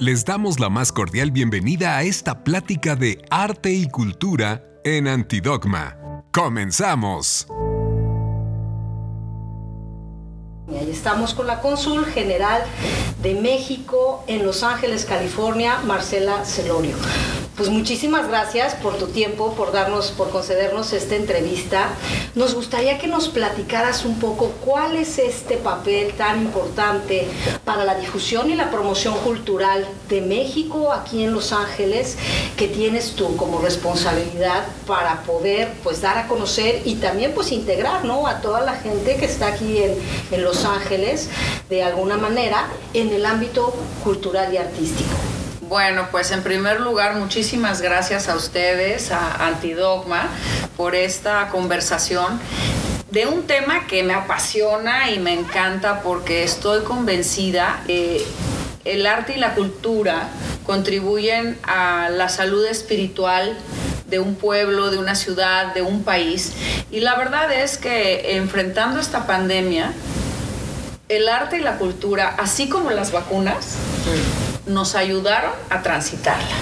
[0.00, 5.96] Les damos la más cordial bienvenida a esta plática de arte y cultura en Antidogma.
[6.30, 7.48] ¡Comenzamos!
[10.70, 12.62] Y ahí estamos con la cónsul general
[13.22, 16.94] de México en Los Ángeles, California, Marcela Celorio.
[17.58, 21.88] Pues muchísimas gracias por tu tiempo, por darnos, por concedernos esta entrevista.
[22.36, 27.26] Nos gustaría que nos platicaras un poco cuál es este papel tan importante
[27.64, 32.16] para la difusión y la promoción cultural de México aquí en Los Ángeles
[32.56, 38.04] que tienes tú como responsabilidad para poder pues dar a conocer y también pues integrar
[38.04, 38.28] ¿no?
[38.28, 39.96] a toda la gente que está aquí en,
[40.30, 41.28] en Los Ángeles
[41.68, 45.16] de alguna manera en el ámbito cultural y artístico.
[45.68, 50.26] Bueno, pues en primer lugar, muchísimas gracias a ustedes, a Antidogma,
[50.78, 52.40] por esta conversación
[53.10, 58.24] de un tema que me apasiona y me encanta porque estoy convencida que
[58.86, 60.30] el arte y la cultura
[60.64, 63.54] contribuyen a la salud espiritual
[64.06, 66.54] de un pueblo, de una ciudad, de un país.
[66.90, 69.92] Y la verdad es que enfrentando esta pandemia,
[71.10, 73.76] el arte y la cultura, así como las vacunas,
[74.68, 76.56] nos ayudaron a transitarla.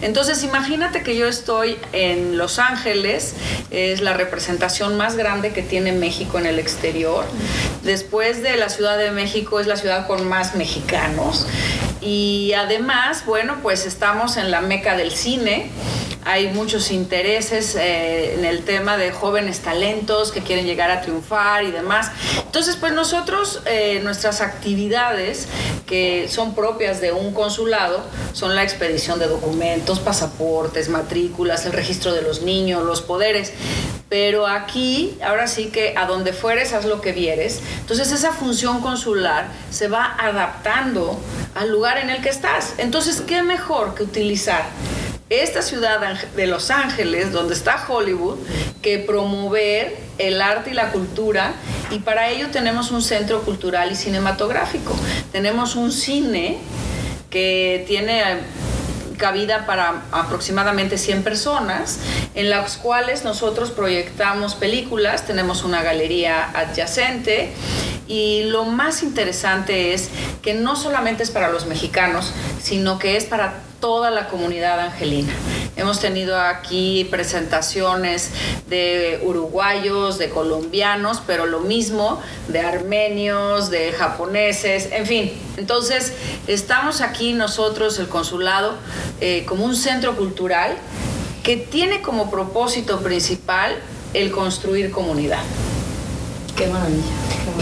[0.00, 3.34] Entonces imagínate que yo estoy en Los Ángeles,
[3.70, 7.24] es la representación más grande que tiene México en el exterior.
[7.82, 11.46] Después de la Ciudad de México es la ciudad con más mexicanos.
[12.00, 15.70] Y además, bueno, pues estamos en la meca del cine
[16.28, 21.64] hay muchos intereses eh, en el tema de jóvenes talentos que quieren llegar a triunfar
[21.64, 22.10] y demás.
[22.44, 25.48] Entonces, pues nosotros, eh, nuestras actividades
[25.86, 32.12] que son propias de un consulado son la expedición de documentos, pasaportes, matrículas, el registro
[32.12, 33.54] de los niños, los poderes.
[34.10, 37.62] Pero aquí, ahora sí que a donde fueres, haz lo que vieres.
[37.80, 41.18] Entonces esa función consular se va adaptando
[41.54, 42.74] al lugar en el que estás.
[42.76, 44.66] Entonces, ¿qué mejor que utilizar
[45.30, 46.00] esta ciudad
[46.36, 48.38] de Los Ángeles, donde está Hollywood,
[48.82, 51.52] que promover el arte y la cultura
[51.90, 54.94] y para ello tenemos un centro cultural y cinematográfico.
[55.32, 56.58] Tenemos un cine
[57.30, 58.22] que tiene
[59.18, 61.98] cabida para aproximadamente 100 personas,
[62.34, 67.52] en las cuales nosotros proyectamos películas, tenemos una galería adyacente
[68.06, 70.08] y lo más interesante es
[70.40, 75.32] que no solamente es para los mexicanos, sino que es para toda la comunidad angelina.
[75.76, 78.30] Hemos tenido aquí presentaciones
[78.68, 85.32] de uruguayos, de colombianos, pero lo mismo de armenios, de japoneses, en fin.
[85.56, 86.12] Entonces,
[86.48, 88.74] estamos aquí nosotros, el consulado,
[89.20, 90.76] eh, como un centro cultural
[91.44, 93.76] que tiene como propósito principal
[94.14, 95.42] el construir comunidad.
[96.56, 97.02] Qué maravilla.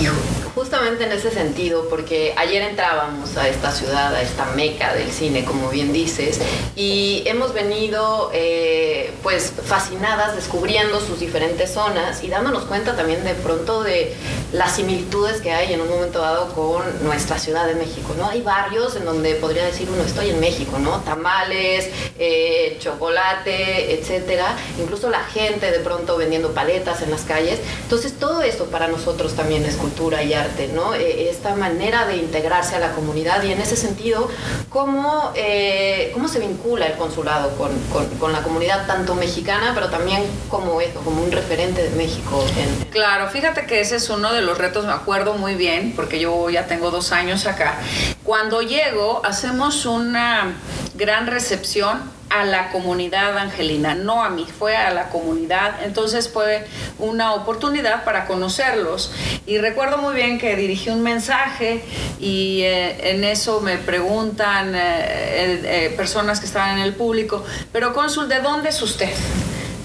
[0.00, 5.12] Qué justamente en ese sentido, porque ayer entrábamos a esta ciudad, a esta meca del
[5.12, 6.40] cine, como bien dices,
[6.74, 13.34] y hemos venido eh, pues fascinadas descubriendo sus diferentes zonas y dándonos cuenta también de
[13.34, 14.14] pronto de
[14.54, 18.26] las similitudes que hay en un momento dado con nuestra Ciudad de México, ¿no?
[18.26, 21.00] Hay barrios en donde podría decir uno, estoy en México, ¿no?
[21.00, 27.60] Tamales, eh, chocolate, etcétera, incluso la gente de pronto vendiendo paletas en las calles.
[27.82, 30.94] Entonces todo eso para nosotros también es cultura y arte ¿no?
[30.94, 34.28] Eh, esta manera de integrarse a la comunidad y en ese sentido,
[34.70, 37.70] ¿cómo, eh, cómo se vincula el consulado con,
[38.18, 42.44] con, la comunidad tanto mexicana, pero también como esto, como un referente de México?
[42.90, 46.48] Claro, fíjate que ese es uno de los retos, me acuerdo muy bien, porque yo
[46.50, 47.78] ya tengo dos años acá.
[48.24, 50.56] Cuando llego, hacemos una
[50.94, 55.82] gran recepción a la comunidad angelina, no a mí, fue a la comunidad.
[55.84, 56.66] Entonces fue
[56.98, 59.12] una oportunidad para conocerlos.
[59.46, 61.84] Y recuerdo muy bien que dirigí un mensaje
[62.18, 67.92] y eh, en eso me preguntan eh, eh, personas que estaban en el público, pero
[67.92, 69.10] cónsul, ¿de dónde es usted?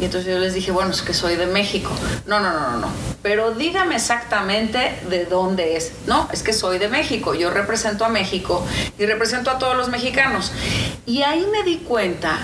[0.01, 1.91] Y entonces yo les dije, bueno, es que soy de México.
[2.25, 2.87] No, no, no, no, no.
[3.21, 5.91] Pero dígame exactamente de dónde es.
[6.07, 7.35] No, es que soy de México.
[7.35, 8.65] Yo represento a México
[8.97, 10.51] y represento a todos los mexicanos.
[11.05, 12.39] Y ahí me di cuenta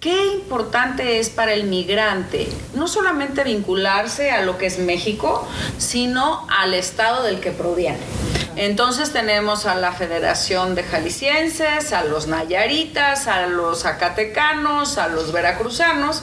[0.00, 5.46] qué importante es para el migrante no solamente vincularse a lo que es México,
[5.78, 8.00] sino al estado del que proviene.
[8.56, 15.32] Entonces tenemos a la Federación de Jaliscienses, a los Nayaritas, a los Zacatecanos, a los
[15.32, 16.22] Veracruzanos.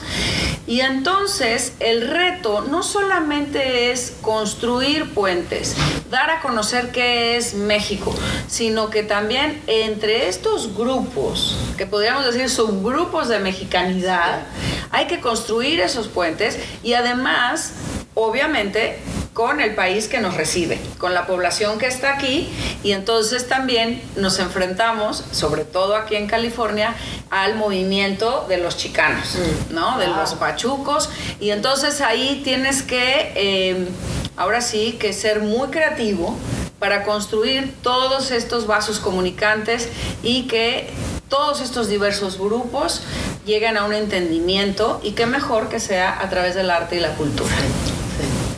[0.66, 5.74] Y entonces el reto no solamente es construir puentes,
[6.10, 8.14] dar a conocer qué es México,
[8.46, 14.42] sino que también entre estos grupos, que podríamos decir subgrupos de mexicanidad,
[14.90, 17.72] hay que construir esos puentes y además,
[18.14, 18.98] obviamente,
[19.40, 22.52] con el país que nos recibe, con la población que está aquí
[22.82, 26.94] y entonces también nos enfrentamos, sobre todo aquí en California,
[27.30, 29.74] al movimiento de los chicanos, mm.
[29.74, 29.96] ¿no?
[29.96, 31.08] De los pachucos
[31.40, 33.88] y entonces ahí tienes que, eh,
[34.36, 36.36] ahora sí, que ser muy creativo
[36.78, 39.88] para construir todos estos vasos comunicantes
[40.22, 40.90] y que
[41.30, 43.00] todos estos diversos grupos
[43.46, 47.14] lleguen a un entendimiento y qué mejor que sea a través del arte y la
[47.14, 47.54] cultura.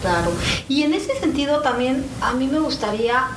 [0.03, 0.33] Claro.
[0.69, 3.29] Y en ese sentido también a mí me gustaría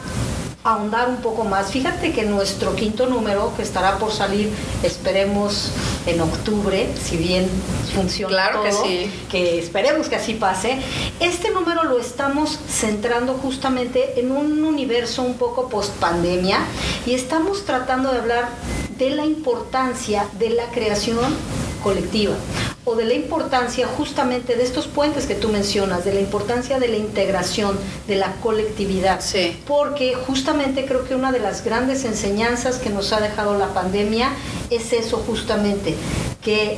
[0.65, 1.71] ahondar un poco más.
[1.71, 4.49] Fíjate que nuestro quinto número, que estará por salir,
[4.81, 5.71] esperemos
[6.07, 7.47] en octubre, si bien
[7.93, 9.11] funciona claro todo, que sí.
[9.29, 10.79] que esperemos que así pase,
[11.19, 16.57] este número lo estamos centrando justamente en un universo un poco post pandemia
[17.05, 18.49] y estamos tratando de hablar
[18.97, 21.19] de la importancia de la creación
[21.83, 22.35] colectiva
[22.85, 26.87] o de la importancia justamente de estos puentes que tú mencionas, de la importancia de
[26.87, 27.77] la integración,
[28.07, 29.21] de la colectividad.
[29.21, 29.59] Sí.
[29.67, 34.29] Porque justamente creo que una de las grandes enseñanzas que nos ha dejado la pandemia
[34.69, 35.95] es eso justamente,
[36.43, 36.77] que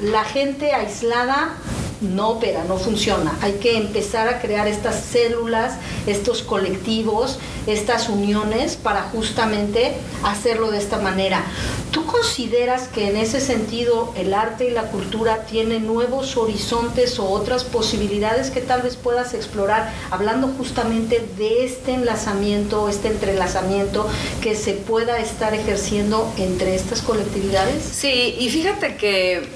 [0.00, 1.54] la gente aislada
[2.00, 3.36] no opera, no funciona.
[3.42, 5.74] Hay que empezar a crear estas células,
[6.06, 11.42] estos colectivos, estas uniones para justamente hacerlo de esta manera.
[11.90, 17.28] ¿Tú consideras que en ese sentido el arte y la cultura tienen nuevos horizontes o
[17.28, 24.06] otras posibilidades que tal vez puedas explorar, hablando justamente de este enlazamiento, este entrelazamiento
[24.40, 27.82] que se pueda estar ejerciendo entre estas colectividades?
[27.82, 29.48] Sí, y fíjate que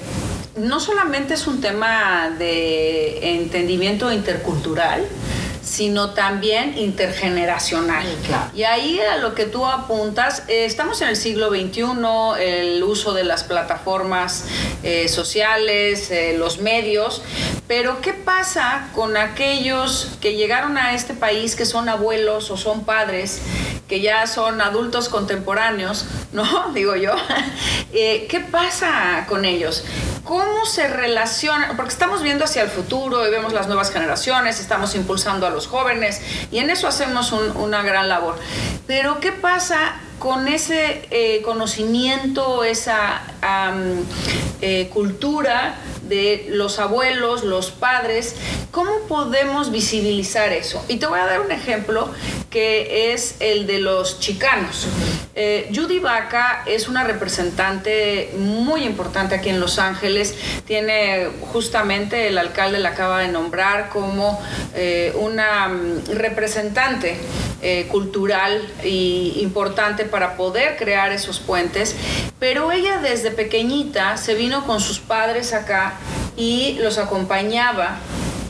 [0.55, 5.05] no solamente es un tema de entendimiento intercultural,
[5.63, 8.05] sino también intergeneracional.
[8.53, 11.83] Y ahí a lo que tú apuntas, eh, estamos en el siglo XXI,
[12.39, 14.45] el uso de las plataformas
[14.83, 17.21] eh, sociales, eh, los medios,
[17.67, 22.83] pero ¿qué pasa con aquellos que llegaron a este país que son abuelos o son
[22.83, 23.41] padres,
[23.91, 26.71] que ya son adultos contemporáneos, ¿no?
[26.73, 27.11] Digo yo.
[27.91, 29.83] ¿Qué pasa con ellos?
[30.23, 31.73] ¿Cómo se relaciona?
[31.75, 35.67] Porque estamos viendo hacia el futuro y vemos las nuevas generaciones, estamos impulsando a los
[35.67, 36.21] jóvenes
[36.53, 38.39] y en eso hacemos una gran labor.
[38.87, 43.21] Pero ¿qué pasa con ese eh, conocimiento, esa
[44.61, 48.35] eh, cultura de los abuelos, los padres,
[48.69, 50.83] ¿cómo podemos visibilizar eso?
[50.87, 52.09] Y te voy a dar un ejemplo
[52.51, 54.87] que es el de los chicanos.
[55.33, 60.35] Eh, Judy Vaca es una representante muy importante aquí en Los Ángeles.
[60.67, 64.39] Tiene justamente el alcalde la acaba de nombrar como
[64.75, 67.17] eh, una mm, representante
[67.91, 71.95] cultural y importante para poder crear esos puentes.
[72.39, 75.93] Pero ella desde pequeñita se vino con sus padres acá
[76.37, 77.97] y los acompañaba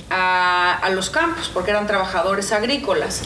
[0.10, 3.22] a, los campos porque eran trabajadores agrícolas.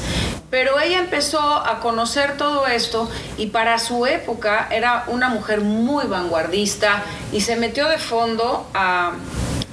[0.51, 6.05] Pero ella empezó a conocer todo esto y para su época era una mujer muy
[6.05, 7.03] vanguardista
[7.33, 8.67] y se metió de fondo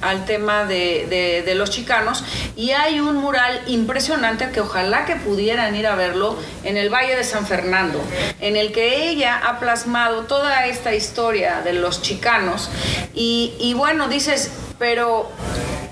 [0.03, 2.23] al tema de, de, los chicanos
[2.55, 7.15] y hay un mural impresionante que ojalá que pudieran ir a verlo en el Valle
[7.15, 8.03] de San Fernando,
[8.39, 12.69] en el que ella ha plasmado toda esta historia de los chicanos.
[13.13, 15.29] Y, y bueno, dices, pero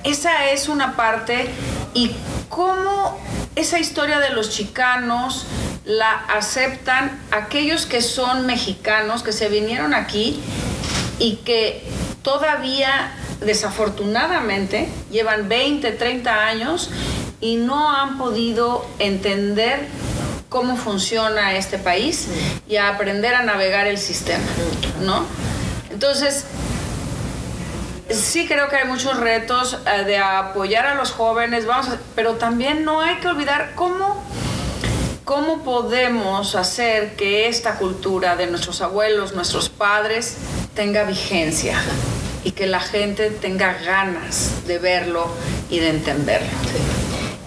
[0.03, 1.47] esa es una parte
[1.93, 2.11] y
[2.49, 3.19] cómo
[3.55, 5.45] esa historia de los chicanos
[5.85, 10.41] la aceptan aquellos que son mexicanos, que se vinieron aquí
[11.19, 11.83] y que
[12.23, 16.89] todavía desafortunadamente llevan 20, 30 años
[17.41, 19.87] y no han podido entender
[20.47, 22.27] cómo funciona este país
[22.67, 24.45] y aprender a navegar el sistema,
[25.01, 25.25] ¿no?
[25.89, 26.45] Entonces,
[28.09, 32.85] sí creo que hay muchos retos eh, de apoyar a los jóvenes, vamos pero también
[32.85, 34.23] no hay que olvidar cómo,
[35.23, 40.37] cómo podemos hacer que esta cultura de nuestros abuelos, nuestros padres,
[40.75, 41.81] tenga vigencia
[42.43, 45.27] y que la gente tenga ganas de verlo
[45.69, 46.49] y de entenderlo.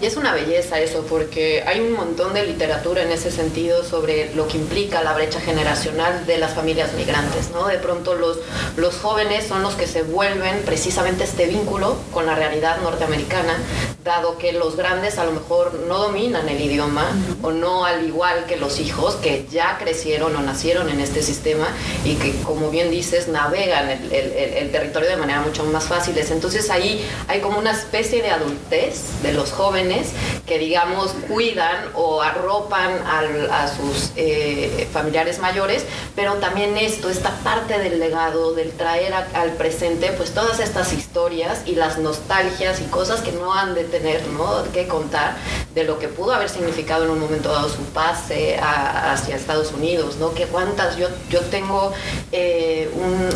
[0.01, 4.35] Y es una belleza eso, porque hay un montón de literatura en ese sentido sobre
[4.35, 7.67] lo que implica la brecha generacional de las familias migrantes, ¿no?
[7.67, 8.39] De pronto los,
[8.75, 13.57] los jóvenes son los que se vuelven precisamente este vínculo con la realidad norteamericana,
[14.05, 17.09] dado que los grandes a lo mejor no dominan el idioma
[17.41, 21.65] o no al igual que los hijos que ya crecieron o nacieron en este sistema
[22.03, 26.15] y que, como bien dices, navegan el, el territorio de manera mucho más fácil.
[26.17, 30.09] Entonces ahí hay como una especie de adultez de los jóvenes
[30.45, 35.83] que, digamos, cuidan o arropan a sus eh, familiares mayores,
[36.15, 41.63] pero también esto, esta parte del legado, del traer al presente, pues todas estas historias
[41.65, 44.63] y las nostalgias y cosas que no han de tener, ¿no?
[44.73, 45.35] Que contar
[45.73, 50.17] de lo que pudo haber significado en un momento dado su pase hacia Estados Unidos,
[50.19, 50.33] ¿no?
[50.33, 51.91] Que cuántas, yo, yo tengo
[52.31, 52.89] eh,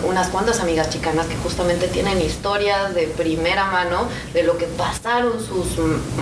[0.07, 5.33] unas cuantas amigas chicanas que justamente tienen historias de primera mano de lo que pasaron
[5.39, 5.77] sus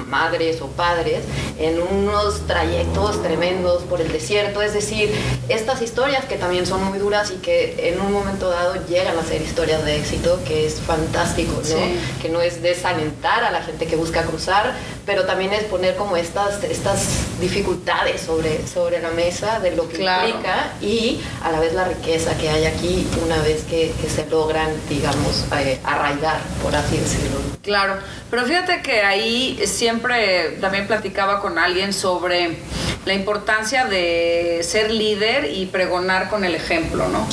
[0.07, 1.23] madres o padres
[1.59, 5.11] en unos trayectos tremendos por el desierto, es decir,
[5.49, 9.23] estas historias que también son muy duras y que en un momento dado llegan a
[9.23, 12.21] ser historias de éxito, que es fantástico, ¿no?
[12.21, 16.17] Que no es desalentar a la gente que busca cruzar, pero también es poner como
[16.17, 21.73] estas, estas dificultades sobre, sobre la mesa de lo que implica y a la vez
[21.73, 26.97] la riqueza que hay aquí una vez que, se logran, digamos, eh, arraigar, por así
[26.97, 27.37] decirlo.
[27.61, 27.95] Claro,
[28.29, 32.57] pero fíjate que ahí siempre también platicaba con alguien sobre
[33.05, 37.27] la importancia de ser líder y pregonar con el ejemplo, ¿no?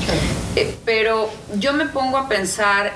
[0.56, 2.92] Eh, pero yo me pongo a pensar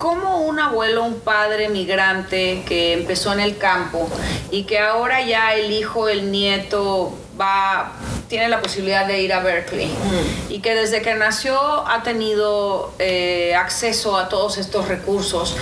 [0.00, 4.08] cómo un abuelo, un padre migrante que empezó en el campo
[4.50, 7.92] y que ahora ya el hijo, el nieto va
[8.26, 10.52] tiene la posibilidad de ir a Berkeley mm.
[10.52, 15.54] y que desde que nació ha tenido eh, acceso a todos estos recursos.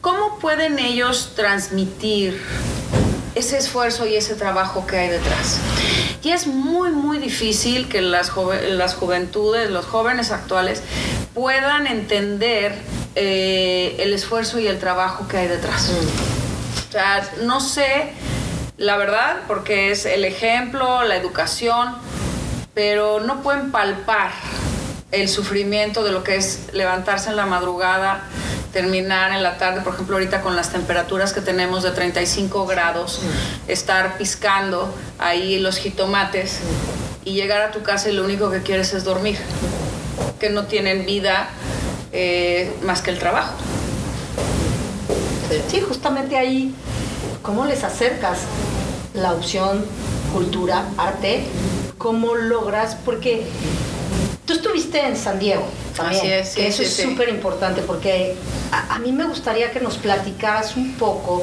[0.00, 2.40] ¿Cómo pueden ellos transmitir
[3.34, 5.58] ese esfuerzo y ese trabajo que hay detrás?
[6.22, 8.30] Y es muy, muy difícil que las,
[8.68, 10.82] las juventudes, los jóvenes actuales
[11.34, 12.78] puedan entender
[13.14, 15.90] eh, el esfuerzo y el trabajo que hay detrás.
[15.90, 16.88] Mm.
[16.88, 18.12] O sea, no sé,
[18.76, 21.94] la verdad, porque es el ejemplo, la educación,
[22.74, 24.30] pero no pueden palpar
[25.10, 28.22] el sufrimiento de lo que es levantarse en la madrugada,
[28.72, 33.20] terminar en la tarde, por ejemplo, ahorita con las temperaturas que tenemos de 35 grados,
[33.22, 33.70] mm.
[33.70, 36.60] estar piscando ahí los jitomates
[37.24, 39.38] y llegar a tu casa y lo único que quieres es dormir,
[40.40, 41.50] que no tienen vida
[42.12, 43.54] eh, más que el trabajo.
[45.68, 46.74] Sí, justamente ahí,
[47.42, 48.38] ¿cómo les acercas
[49.14, 49.84] la opción
[50.32, 51.44] cultura, arte?
[51.98, 52.96] ¿Cómo logras?
[53.04, 53.46] Porque
[54.46, 55.64] tú estuviste en San Diego
[55.96, 58.34] también, es, que eso es súper importante porque
[58.70, 61.42] a, a mí me gustaría que nos platicaras un poco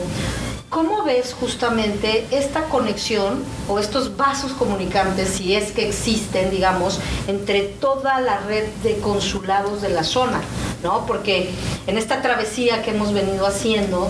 [0.69, 7.61] ¿Cómo ves justamente esta conexión o estos vasos comunicantes, si es que existen, digamos, entre
[7.61, 10.41] toda la red de consulados de la zona?
[10.83, 11.05] ¿no?
[11.05, 11.49] Porque
[11.87, 14.09] en esta travesía que hemos venido haciendo,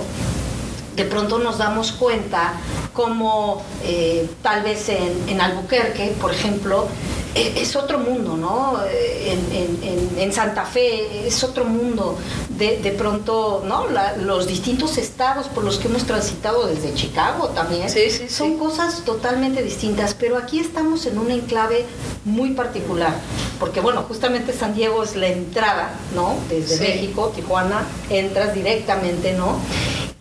[1.00, 2.56] de pronto nos damos cuenta
[2.94, 6.88] como eh, tal vez en, en Albuquerque, por ejemplo,
[7.36, 8.78] e, es otro mundo, ¿no?
[8.92, 12.18] En, Santa Fe es otro mundo.
[12.50, 13.86] De, pronto, ¿no?
[14.18, 17.88] los distintos estados por los que hemos transitado desde Chicago también
[18.30, 21.86] son cosas totalmente distintas, pero aquí estamos en un enclave
[22.26, 23.14] muy particular,
[23.60, 26.36] porque bueno, justamente San Diego es la entrada, ¿no?
[26.50, 29.58] Desde México, Tijuana, entras directamente, ¿no?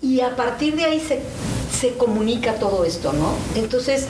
[0.08, 1.20] Y a partir de ahí se,
[1.78, 3.34] se comunica todo esto, ¿no?
[3.54, 4.06] Entonces,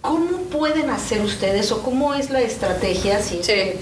[0.00, 3.78] ¿Cómo pueden hacer ustedes o cómo es la estrategia si es, que,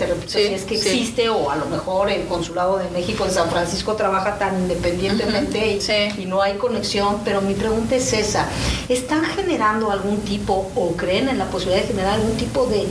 [0.54, 4.38] es que existe o a lo mejor el Consulado de México en San Francisco trabaja
[4.38, 5.78] tan independientemente
[6.18, 7.22] y, no hay conexión?
[7.24, 8.46] Pero mi pregunta es esa,
[8.90, 12.86] ¿están generando algún tipo o creen en la posibilidad de generar algún tipo de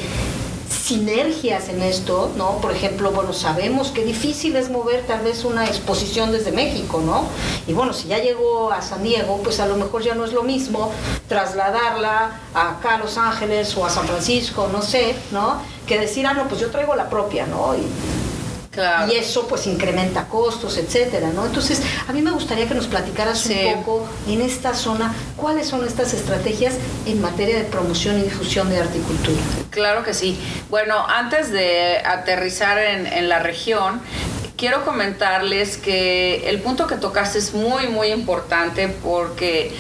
[0.89, 2.57] sinergias en esto, ¿no?
[2.61, 7.25] Por ejemplo, bueno, sabemos que difícil es mover tal vez una exposición desde México, ¿no?
[7.67, 10.33] Y bueno, si ya llegó a San Diego, pues a lo mejor ya no es
[10.33, 10.91] lo mismo
[11.27, 15.61] trasladarla acá a Los Ángeles o a San Francisco, no sé, ¿no?
[15.85, 17.75] Que decir, ah, no, pues yo traigo la propia, ¿no?
[17.75, 17.83] Y,
[19.09, 21.45] y eso pues incrementa costos, etcétera, ¿no?
[21.45, 25.85] Entonces, a mí me gustaría que nos platicaras un poco en esta zona cuáles son
[25.85, 29.37] estas estrategias en materia de promoción y difusión de cultura.
[29.71, 30.39] Claro que sí.
[30.69, 34.01] Bueno, antes de aterrizar en, en la región,
[34.59, 39.71] quiero comentarles que el punto que tocaste es muy, muy importante porque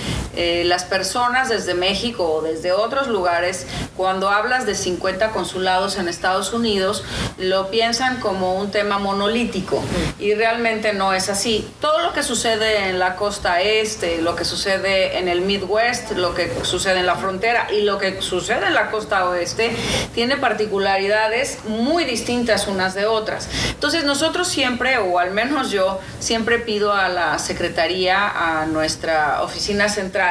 [0.41, 3.67] eh, las personas desde México o desde otros lugares,
[3.97, 7.03] cuando hablas de 50 consulados en Estados Unidos,
[7.37, 9.83] lo piensan como un tema monolítico
[10.17, 11.69] y realmente no es así.
[11.81, 16.33] Todo lo que sucede en la costa este, lo que sucede en el Midwest, lo
[16.33, 19.75] que sucede en la frontera y lo que sucede en la costa oeste,
[20.15, 23.49] tiene particularidades muy distintas unas de otras.
[23.71, 29.89] Entonces nosotros siempre o al menos yo, siempre pido a la Secretaría, a nuestra oficina
[29.89, 30.28] central,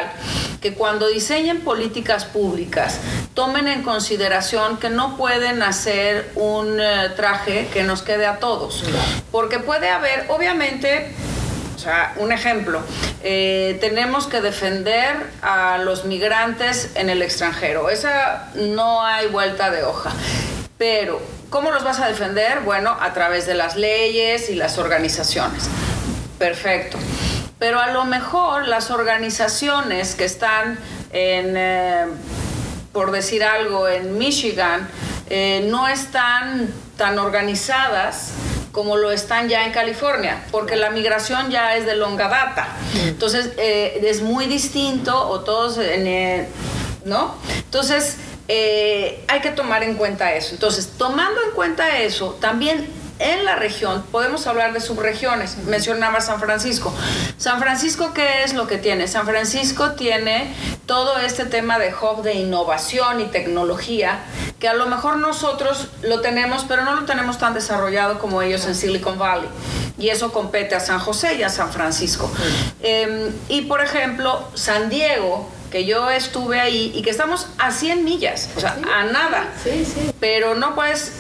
[0.61, 2.99] que cuando diseñen políticas públicas
[3.35, 8.85] tomen en consideración que no pueden hacer un eh, traje que nos quede a todos.
[9.31, 11.13] Porque puede haber, obviamente,
[11.77, 12.81] o sea, un ejemplo,
[13.23, 17.91] eh, tenemos que defender a los migrantes en el extranjero.
[17.91, 20.11] Esa no hay vuelta de hoja.
[20.77, 22.61] Pero ¿Cómo los vas a defender?
[22.61, 25.65] Bueno, a través de las leyes y las organizaciones.
[26.39, 26.99] Perfecto.
[27.59, 30.79] Pero a lo mejor las organizaciones que están
[31.13, 32.07] en, eh,
[32.93, 34.89] por decir algo, en Michigan,
[35.29, 38.33] eh, no están tan organizadas
[38.73, 42.69] como lo están ya en California, porque la migración ya es de longa data.
[43.07, 45.79] Entonces, eh, es muy distinto, o todos,
[47.05, 47.35] ¿no?
[47.57, 50.55] Entonces, hay que tomar en cuenta eso.
[50.55, 52.89] Entonces, tomando en cuenta eso, también
[53.19, 55.57] en la región podemos hablar de subregiones.
[55.59, 56.93] Mencionaba San Francisco.
[57.37, 59.09] San Francisco, ¿qué es lo que tiene?
[59.09, 60.55] San Francisco tiene
[60.87, 64.21] todo este tema de hub de innovación y tecnología,
[64.59, 68.65] que a lo mejor nosotros lo tenemos, pero no lo tenemos tan desarrollado como ellos
[68.67, 69.49] en Silicon Valley.
[69.99, 72.31] Y eso compete a San José y a San Francisco.
[72.83, 78.05] Em, y por ejemplo, San Diego, que yo estuve ahí y que estamos a 100
[78.05, 79.49] millas, o sea, a nada.
[79.63, 80.11] Sí, sí.
[80.21, 81.13] Pero no puedes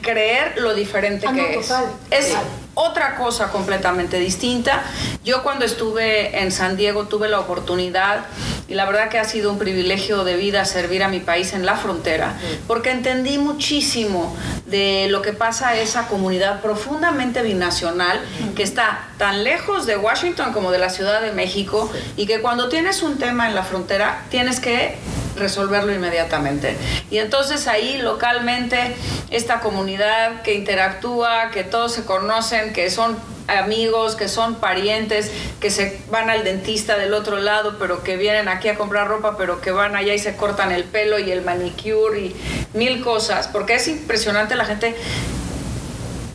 [0.00, 1.70] creer lo diferente ah, que es.
[2.10, 2.36] es
[2.74, 4.82] otra cosa completamente distinta.
[5.24, 8.24] Yo cuando estuve en San Diego tuve la oportunidad
[8.68, 11.66] y la verdad que ha sido un privilegio de vida servir a mi país en
[11.66, 12.34] la frontera,
[12.66, 14.34] porque entendí muchísimo
[14.66, 18.20] de lo que pasa a esa comunidad profundamente binacional
[18.56, 22.70] que está tan lejos de Washington como de la Ciudad de México y que cuando
[22.70, 24.96] tienes un tema en la frontera tienes que
[25.36, 26.76] resolverlo inmediatamente.
[27.10, 28.94] Y entonces ahí localmente
[29.30, 33.16] esta comunidad que interactúa, que todos se conocen, que son
[33.48, 38.48] amigos, que son parientes, que se van al dentista del otro lado, pero que vienen
[38.48, 41.42] aquí a comprar ropa, pero que van allá y se cortan el pelo y el
[41.42, 42.36] manicure y
[42.74, 44.94] mil cosas, porque es impresionante la gente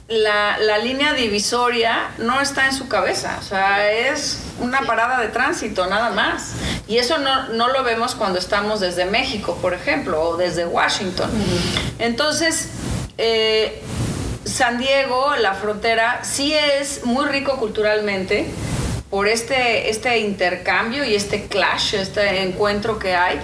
[0.10, 5.28] la, la, línea divisoria no está en su cabeza, o sea, es una parada de
[5.28, 6.54] tránsito nada más.
[6.88, 11.30] Y eso no, no lo vemos cuando estamos desde México, por ejemplo, o desde Washington.
[12.00, 12.70] Entonces,
[13.18, 13.84] eh,
[14.46, 18.48] San Diego, la frontera, sí es muy rico culturalmente
[19.10, 23.40] por este, este intercambio y este clash, este encuentro que hay.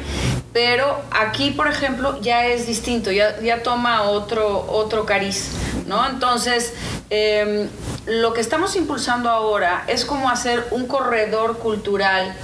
[0.53, 5.49] Pero aquí, por ejemplo, ya es distinto, ya, ya toma otro, otro cariz,
[5.87, 6.07] ¿no?
[6.07, 6.73] Entonces,
[7.09, 7.67] em,
[8.05, 12.35] lo que estamos impulsando ahora es como hacer un corredor cultural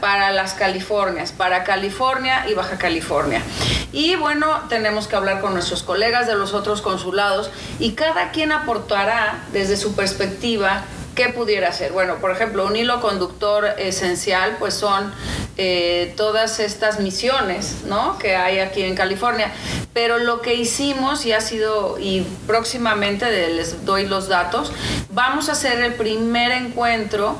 [0.00, 3.42] para las Californias, para California y Baja California.
[3.92, 8.52] Y bueno, tenemos que hablar con nuestros colegas de los otros consulados y cada quien
[8.52, 11.92] aportará desde su perspectiva ¿Qué pudiera ser?
[11.92, 15.12] Bueno, por ejemplo, un hilo conductor esencial pues son
[15.58, 18.18] eh, todas estas misiones ¿no?
[18.18, 19.52] que hay aquí en California.
[19.92, 24.72] Pero lo que hicimos y ha sido, y próximamente les doy los datos,
[25.10, 27.36] vamos a hacer el primer encuentro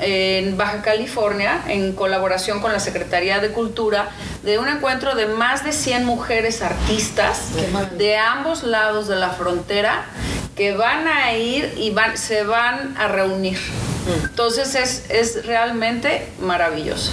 [0.00, 4.10] en Baja California, en colaboración con la Secretaría de Cultura,
[4.42, 7.52] de un encuentro de más de 100 mujeres artistas
[7.96, 10.04] de ambos lados de la frontera
[10.56, 13.58] que van a ir y van, se van a reunir.
[14.22, 17.12] Entonces es, es realmente maravilloso.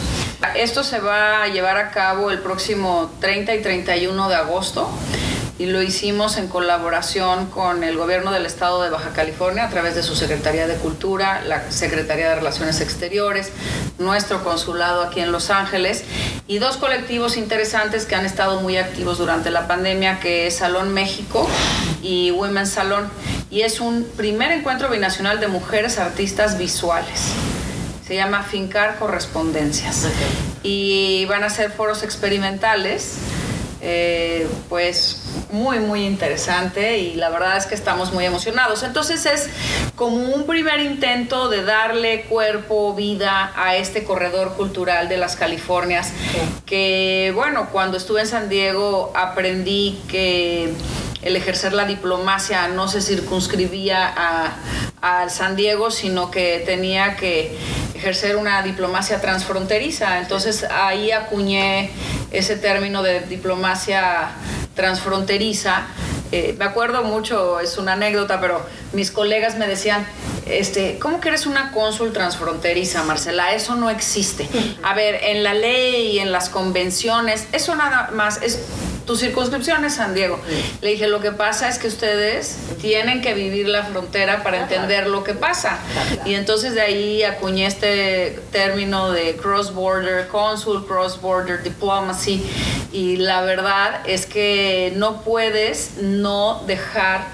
[0.56, 4.89] Esto se va a llevar a cabo el próximo 30 y 31 de agosto
[5.62, 9.93] y lo hicimos en colaboración con el gobierno del estado de Baja California a través
[9.93, 13.51] de su Secretaría de Cultura, la Secretaría de Relaciones Exteriores,
[13.99, 16.04] nuestro consulado aquí en Los Ángeles
[16.47, 20.95] y dos colectivos interesantes que han estado muy activos durante la pandemia, que es Salón
[20.95, 21.47] México
[22.01, 23.08] y Women's Salón.
[23.52, 27.34] Y es un primer encuentro binacional de mujeres artistas visuales.
[28.08, 30.08] Se llama Fincar Correspondencias.
[30.64, 33.18] Y van a ser foros experimentales
[33.84, 38.84] eh, pues muy, muy interesante y la verdad es que estamos muy emocionados.
[38.84, 39.50] Entonces es
[39.96, 46.14] como un primer intento de darle cuerpo, vida a este corredor cultural de las Californias,
[46.68, 50.72] que bueno, cuando estuve en San Diego aprendí que
[51.22, 54.54] el ejercer la diplomacia no se circunscribía a,
[55.30, 57.58] San Diego, sino que tenía que
[57.96, 60.20] ejercer una diplomacia transfronteriza.
[60.20, 61.90] Entonces ahí acuñé
[62.32, 64.30] ese término de diplomacia
[64.76, 65.88] transfronteriza.
[66.32, 70.06] Eh, me acuerdo mucho, es una anécdota, pero mis colegas me decían,
[70.46, 73.54] este, ¿cómo que eres una cónsul transfronteriza, Marcela?
[73.54, 74.48] Eso no existe.
[74.84, 78.60] A ver, en la ley y en las convenciones, eso nada más es
[79.06, 80.40] tu circunscripción es San Diego.
[80.82, 85.08] Le dije, lo que pasa es que ustedes tienen que vivir la frontera para entender
[85.08, 85.80] lo que pasa.
[86.26, 92.44] Y entonces de ahí acuñé este término de cross-border consul, cross-border diplomacy.
[92.92, 97.26] Y la verdad es que no puedes no dejar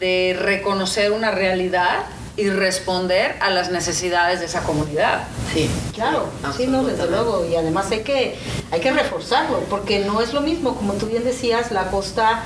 [0.00, 2.04] de reconocer una realidad
[2.36, 5.24] y responder a las necesidades de esa comunidad.
[5.52, 7.44] Sí, claro, sí, no, desde luego.
[7.44, 8.38] Y además hay que,
[8.70, 12.44] hay que reforzarlo, porque no es lo mismo, como tú bien decías, la costa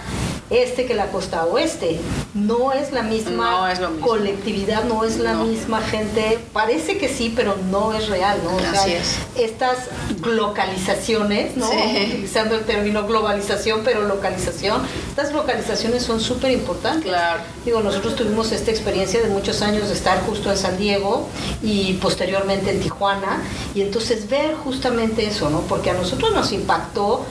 [0.51, 1.99] este que la costa oeste.
[2.35, 6.39] No es la misma colectividad, no es la misma gente.
[6.53, 8.57] Parece que sí, pero no es real, ¿no?
[8.69, 9.17] Así es.
[9.37, 9.89] Estas
[10.25, 11.69] localizaciones, ¿no?
[11.69, 14.83] Utilizando el término globalización, pero localización.
[15.09, 17.05] Estas localizaciones son súper importantes.
[17.05, 17.41] Claro.
[17.65, 21.29] Digo, nosotros tuvimos esta experiencia de muchos años de estar justo en San Diego
[21.63, 23.43] y posteriormente en Tijuana.
[23.75, 25.61] Y entonces ver justamente eso, ¿no?
[25.63, 27.25] Porque a nosotros nos impactó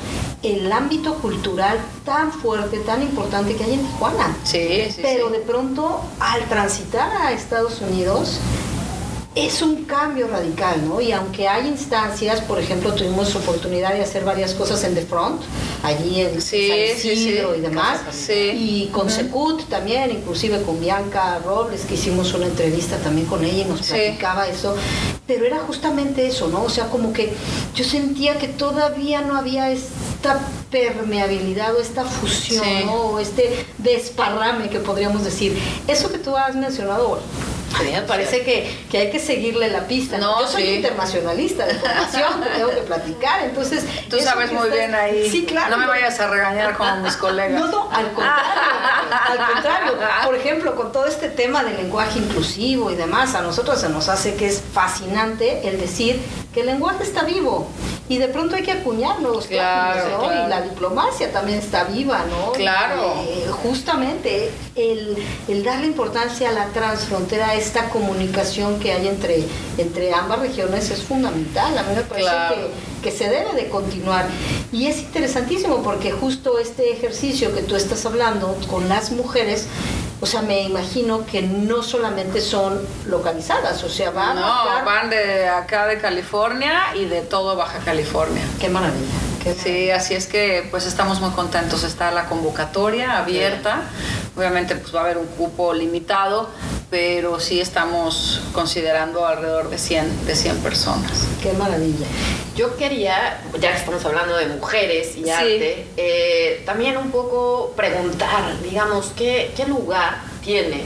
[0.44, 4.36] el ámbito cultural tan fuerte, tan importante que hay en Tijuana.
[4.44, 5.02] Sí, sí.
[5.02, 8.40] Pero de pronto, al transitar a Estados Unidos,
[9.36, 11.02] es un cambio radical, ¿no?
[11.02, 15.42] Y aunque hay instancias, por ejemplo, tuvimos oportunidad de hacer varias cosas en The Front,
[15.84, 21.82] allí en sí, San Isidro y demás, y con Secut también, inclusive con Bianca Robles,
[21.82, 24.74] que hicimos una entrevista también con ella y nos platicaba eso,
[25.28, 26.64] pero era justamente eso, ¿no?
[26.64, 27.34] O sea, como que
[27.76, 30.40] yo sentía que todavía no había esta
[30.72, 32.94] permeabilidad o esta fusión, ¿no?
[32.94, 35.58] O este desparrame que podríamos decir.
[35.90, 37.20] Eso que tú has mencionado
[37.84, 40.18] me parece que, que, hay que seguirle la pista.
[40.18, 43.84] No, Yo soy internacionalista de formación, tengo que platicar, entonces...
[44.10, 45.30] Tú sabes muy bien ahí.
[45.30, 45.72] Sí, claro.
[45.72, 47.46] No me vayas a regañar como mis colegas.
[47.66, 49.94] No, no, al contrario, al contrario.
[50.26, 54.10] Por ejemplo, con todo este tema del lenguaje inclusivo y demás, a nosotros se nos
[54.10, 56.22] hace que es fascinante el decir
[56.54, 57.68] que el lenguaje está vivo
[58.08, 60.46] y de pronto hay que acuñar nuevos claro, ¿no?
[60.46, 62.52] Y la diplomacia también está viva, ¿no?
[62.52, 63.16] Claro.
[63.28, 69.44] Eh, justamente el, el, darle importancia a la transfrontera, esta comunicación que hay entre,
[69.78, 71.78] entre ambas regiones es fundamental.
[71.78, 72.70] A mí me parece que,
[73.06, 74.26] que se debe de continuar.
[74.72, 79.68] Y es interesantísimo porque justo este ejercicio que tú estás hablando con las mujeres,
[80.22, 85.48] o sea, me imagino que no solamente son localizadas, o sea, van No, van de
[85.48, 88.42] acá de California y de todo Baja California.
[88.60, 89.36] Qué maravilla.
[89.54, 91.84] Sí, así es que pues estamos muy contentos.
[91.84, 93.84] Está la convocatoria abierta.
[94.36, 96.50] Obviamente pues va a haber un cupo limitado,
[96.90, 101.28] pero sí estamos considerando alrededor de 100, de 100 personas.
[101.42, 102.06] Qué maravilla.
[102.56, 108.62] Yo quería, ya que estamos hablando de mujeres y arte, eh, también un poco preguntar,
[108.62, 110.84] digamos, ¿qué, qué lugar tiene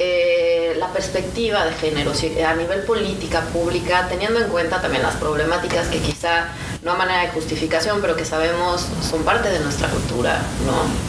[0.00, 2.12] eh, la perspectiva de género
[2.46, 6.48] a nivel política pública, teniendo en cuenta también las problemáticas que quizá
[6.82, 11.08] no a manera de justificación, pero que sabemos son parte de nuestra cultura, ¿no?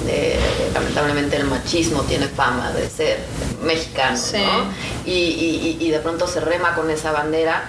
[0.74, 3.20] lamentablemente el machismo tiene fama de ser
[3.64, 4.74] mexicano, ¿no?
[5.06, 7.66] Y, y, de pronto se rema con esa bandera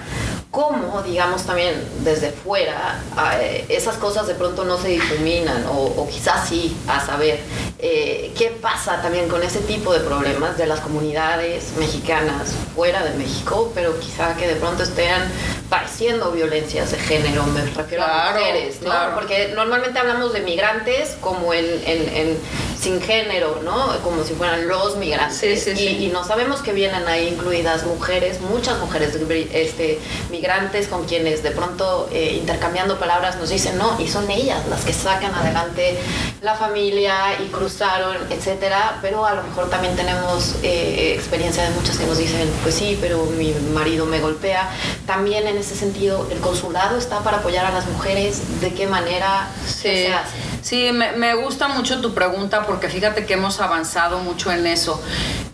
[0.51, 3.01] cómo, digamos, también desde fuera
[3.39, 7.39] eh, esas cosas de pronto no se difuminan o, quizás sí, a saber
[7.79, 13.17] eh, qué pasa también con ese tipo de problemas de las comunidades mexicanas fuera de
[13.17, 15.23] México, pero quizá que de pronto estén
[15.71, 18.91] padeciendo violencias de género, me refiero a mujeres, ¿no?
[19.15, 22.37] Porque normalmente hablamos de migrantes como en, en,
[22.77, 23.97] sin género, ¿no?
[24.03, 25.67] Como si fueran los migrantes.
[25.79, 29.17] y, no sabemos que vienen ahí incluidas mujeres, muchas mujeres
[29.53, 34.67] este, migrantes con quienes de pronto eh, intercambiando palabras nos dicen, no, y son ellas
[34.67, 35.97] las que sacan adelante
[36.41, 41.97] la familia y cruzaron, etcétera, pero a lo mejor también tenemos eh, experiencia de muchas
[41.97, 44.69] que nos dicen, pues sí, pero mi marido me golpea.
[45.05, 49.47] También en ese sentido, el consulado está para apoyar a las mujeres, ¿de qué manera
[49.65, 50.35] se hace?
[50.61, 55.01] Sí, me, me gusta mucho tu pregunta porque fíjate que hemos avanzado mucho en eso.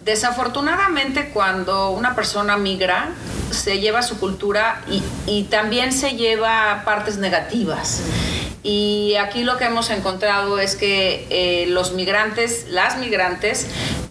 [0.03, 3.09] Desafortunadamente cuando una persona migra,
[3.51, 8.01] se lleva su cultura y, y también se lleva partes negativas.
[8.63, 13.67] Y aquí lo que hemos encontrado es que eh, los migrantes, las migrantes,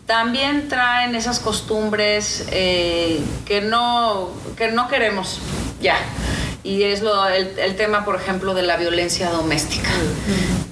[0.06, 5.40] también traen esas costumbres eh, que, no, que no queremos
[5.80, 5.96] ya.
[6.64, 9.90] Y es lo, el, el, tema, por ejemplo, de la violencia doméstica.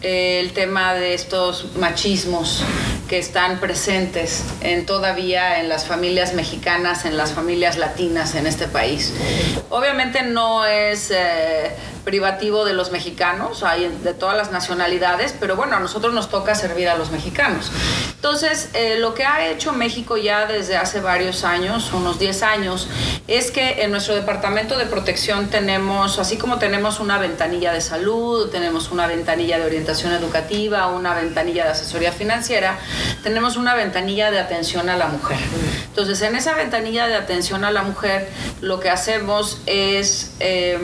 [0.03, 2.65] El tema de estos machismos
[3.09, 8.67] que están presentes en todavía en las familias mexicanas, en las familias latinas en este
[8.67, 9.13] país.
[9.71, 11.71] Obviamente no es eh,
[12.05, 16.55] privativo de los mexicanos, hay de todas las nacionalidades, pero bueno, a nosotros nos toca
[16.55, 17.71] servir a los mexicanos.
[18.25, 22.89] Entonces, eh, lo que ha hecho México ya desde hace varios años, unos 10 años,
[23.29, 28.49] es que en nuestro departamento de protección tenemos, así como tenemos una ventanilla de salud,
[28.49, 32.79] tenemos una ventanilla de orientación educativa, una ventanilla de asesoría financiera,
[33.23, 35.37] tenemos una ventanilla de atención a la mujer.
[35.89, 38.31] Entonces, en esa ventanilla de atención a la mujer,
[38.63, 40.81] lo que hacemos es em,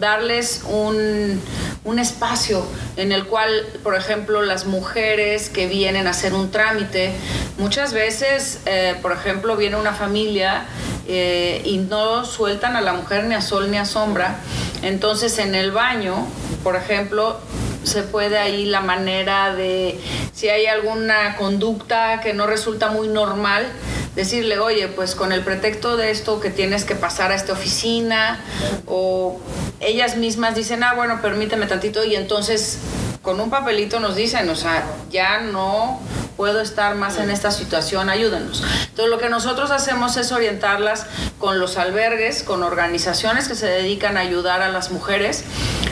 [0.00, 1.40] darles un,
[1.84, 2.64] un espacio
[2.96, 3.50] en el cual,
[3.82, 7.12] por ejemplo, las mujeres que vienen a hacer un trámite,
[7.58, 10.64] muchas veces, eh, por ejemplo, viene una familia
[11.08, 14.36] eh, y no sueltan a la mujer ni a sol ni a sombra,
[14.82, 16.26] entonces en el baño,
[16.62, 17.40] por ejemplo,
[17.84, 20.00] se puede ahí la manera de,
[20.32, 23.66] si hay alguna conducta que no resulta muy normal,
[24.14, 28.40] decirle, oye, pues con el pretexto de esto que tienes que pasar a esta oficina,
[28.86, 29.40] o
[29.80, 32.78] ellas mismas dicen, ah, bueno, permíteme tantito, y entonces
[33.22, 36.00] con un papelito nos dicen, o sea, ya no
[36.42, 38.64] puedo estar más en esta situación, ayúdenos.
[38.88, 41.06] Entonces lo que nosotros hacemos es orientarlas
[41.38, 45.44] con los albergues, con organizaciones que se dedican a ayudar a las mujeres.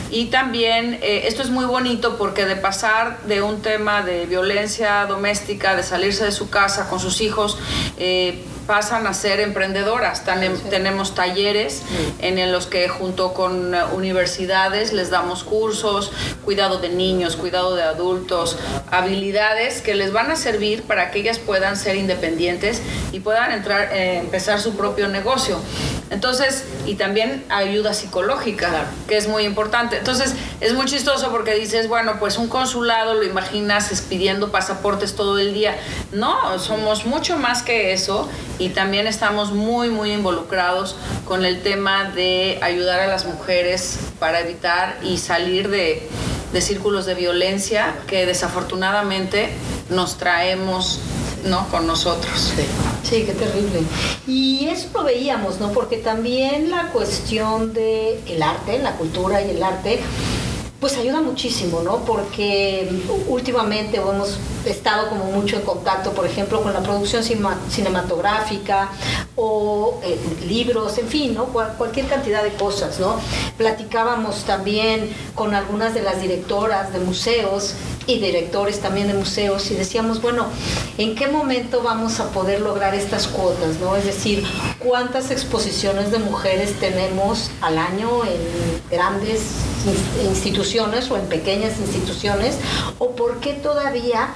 [0.09, 5.05] Y también eh, esto es muy bonito porque de pasar de un tema de violencia
[5.05, 7.57] doméstica, de salirse de su casa con sus hijos,
[7.97, 10.23] eh, pasan a ser emprendedoras.
[10.23, 11.81] Tenemos talleres
[12.19, 16.09] en los que junto con universidades les damos cursos,
[16.45, 18.57] cuidado de niños, cuidado de adultos,
[18.89, 22.81] habilidades que les van a servir para que ellas puedan ser independientes
[23.11, 25.59] y puedan entrar, eh, empezar su propio negocio.
[26.09, 29.97] Entonces, y también ayuda psicológica, que es muy importante.
[29.97, 35.39] Entonces, es muy chistoso porque dices, bueno, pues un consulado lo imaginas pidiendo pasaportes todo
[35.39, 35.77] el día.
[36.11, 38.29] No, somos mucho más que eso
[38.61, 40.95] y también estamos muy, muy involucrados
[41.25, 46.07] con el tema de ayudar a las mujeres para evitar y salir de,
[46.53, 49.49] de círculos de violencia que desafortunadamente
[49.89, 50.99] nos traemos
[51.45, 51.67] ¿no?
[51.69, 52.53] con nosotros.
[53.03, 53.23] Sí.
[53.25, 53.79] qué terrible.
[54.27, 55.71] Y eso lo veíamos, ¿no?
[55.71, 59.99] Porque también la cuestión del el arte, la cultura y el arte,
[60.79, 62.05] pues ayuda muchísimo, ¿no?
[62.05, 62.89] Porque
[63.27, 68.89] últimamente hemos estado como mucho en contacto, por ejemplo, con la producción cinematográfica
[69.35, 71.45] o eh, libros, en fin, ¿no?
[71.45, 73.15] cualquier cantidad de cosas, ¿no?
[73.57, 77.75] Platicábamos también con algunas de las directoras de museos
[78.07, 80.45] y directores también de museos y decíamos, bueno,
[80.97, 83.77] ¿en qué momento vamos a poder lograr estas cuotas?
[83.79, 83.95] ¿no?
[83.95, 84.43] Es decir,
[84.79, 89.41] ¿cuántas exposiciones de mujeres tenemos al año en grandes
[90.23, 92.57] instituciones o en pequeñas instituciones?
[92.97, 94.29] ¿O por qué todavía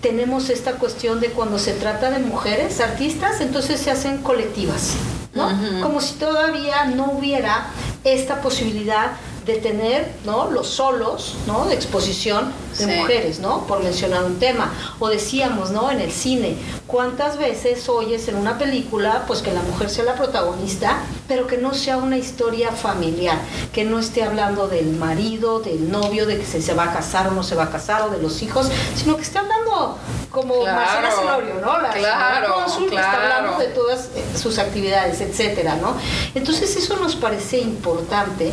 [0.00, 4.94] tenemos esta cuestión de cuando se trata de mujeres artistas, entonces se hacen colectivas?
[5.34, 5.50] ¿no?
[5.82, 7.68] Como si todavía no hubiera
[8.04, 9.12] esta posibilidad
[9.46, 10.50] de tener ¿no?
[10.50, 11.66] los solos ¿no?
[11.66, 13.66] de exposición de mujeres, ¿no?
[13.66, 14.72] por mencionar un tema.
[14.98, 15.90] O decíamos ¿no?
[15.90, 20.14] en el cine, ¿cuántas veces oyes en una película pues que la mujer sea la
[20.14, 23.38] protagonista, pero que no sea una historia familiar,
[23.72, 27.30] que no esté hablando del marido, del novio, de que se, va a casar o
[27.32, 29.98] no se va a casar, o de los hijos, sino que esté hablando
[30.30, 31.80] como Marcela Celorio, ¿no?
[31.80, 35.94] La, claro, que está hablando de todas eh, sus actividades, etcétera, ¿no?
[36.34, 38.52] Entonces eso nos parece importante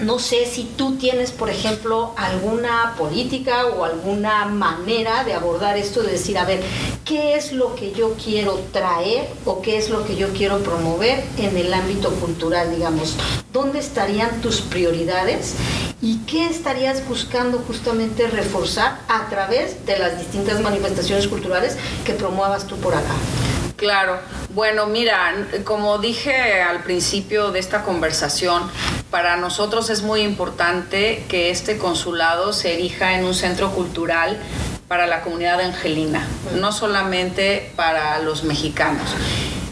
[0.00, 6.02] no sé si tú tienes, por ejemplo, alguna política o alguna manera de abordar esto,
[6.02, 6.62] de decir, a ver,
[7.04, 11.24] ¿qué es lo que yo quiero traer o qué es lo que yo quiero promover
[11.38, 13.16] en el ámbito cultural, digamos?
[13.52, 15.54] ¿Dónde estarían tus prioridades
[16.00, 22.66] y qué estarías buscando justamente reforzar a través de las distintas manifestaciones culturales que promuevas
[22.66, 23.14] tú por acá?
[23.78, 24.18] Claro.
[24.50, 28.68] Bueno, mira, como dije al principio de esta conversación,
[29.08, 34.36] para nosotros es muy importante que este consulado se erija en un centro cultural
[34.88, 39.14] para la comunidad angelina, no solamente para los mexicanos.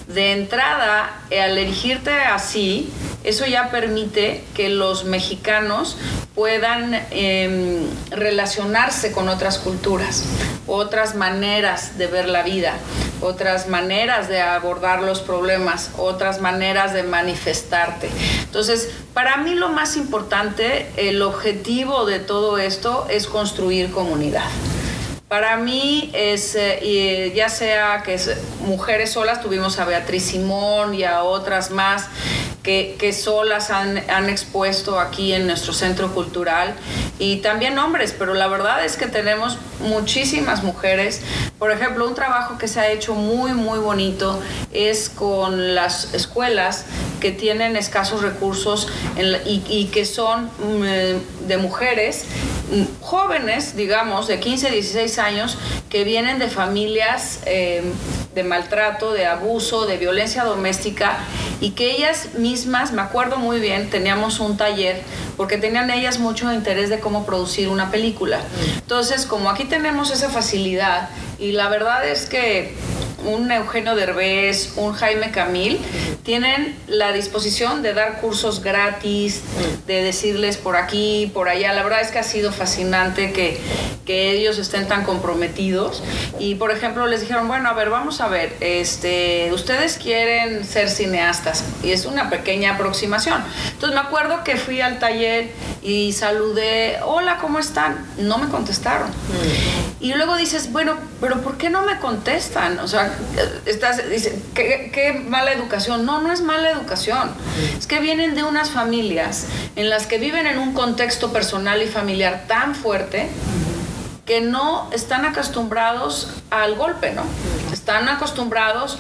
[0.09, 2.93] De entrada, al erigirte así,
[3.25, 5.97] eso ya permite que los mexicanos
[6.37, 10.23] puedan em, relacionarse con otras culturas,
[10.69, 12.75] otras maneras de ver la vida,
[13.21, 18.09] otras maneras de abordar los problemas, otras maneras de manifestarte.
[18.45, 24.47] Entonces, para mí lo más importante, el objetivo de todo esto es construir comunidad.
[25.29, 31.03] Para mí es, eh, ya sea que es mujeres solas, tuvimos a Beatriz Simón y
[31.03, 32.07] a otras más,
[32.63, 36.75] que, solas han, han, expuesto aquí en nuestro centro cultural
[37.19, 41.23] y también hombres, pero la verdad es que tenemos muchísimas mujeres.
[41.59, 44.41] Por ejemplo, un trabajo que se ha hecho muy, muy bonito
[44.73, 46.85] es con las escuelas
[47.21, 48.89] que tienen escasos recursos
[49.47, 52.25] y, y, que son mm, de mujeres
[52.71, 57.83] mm, jóvenes, digamos, de 15, 16 años, que vienen de familias eh,
[58.35, 61.17] de maltrato, de abuso, de violencia doméstica
[61.61, 65.03] y que ellas mismas, me acuerdo muy bien, teníamos un taller
[65.39, 68.41] porque tenían ellas mucho interés de cómo producir una película.
[68.77, 72.75] Entonces, como aquí tenemos esa facilidad y la verdad es que
[73.25, 75.79] un Eugenio Derbez, un Jaime Camil,
[76.23, 79.43] tienen la disposición de dar cursos gratis,
[79.87, 81.73] de decirles por aquí, por allá.
[81.73, 83.59] La verdad es que ha sido fascinante que,
[84.05, 86.03] que ellos estén tan comprometidos.
[86.39, 90.91] Y por ejemplo, les dijeron, bueno, a ver, vamos a ver, este, ustedes quieren ser
[90.91, 91.65] cineastas.
[91.83, 93.43] Y es una pequeña aproximación.
[93.73, 95.51] Entonces me acuerdo que fui al taller
[95.83, 98.05] y saludé, hola, ¿cómo están?
[98.19, 99.09] No me contestaron.
[100.01, 102.79] Y luego dices, bueno, pero ¿por qué no me contestan?
[102.81, 103.16] O sea,
[103.67, 106.05] estás, dice, ¿qué, ¿qué, mala educación.
[106.05, 107.31] No, no es mala educación.
[107.79, 111.87] Es que vienen de unas familias en las que viven en un contexto personal y
[111.87, 113.29] familiar tan fuerte
[114.25, 117.23] que no están acostumbrados al golpe, ¿no?
[117.73, 118.99] Están acostumbrados